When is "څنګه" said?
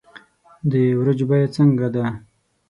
1.55-1.87